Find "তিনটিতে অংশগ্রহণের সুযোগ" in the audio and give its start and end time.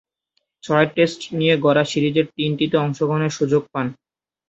2.35-3.61